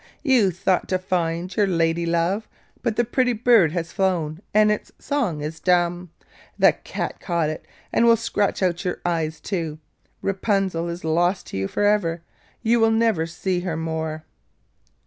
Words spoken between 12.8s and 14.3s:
never see her more.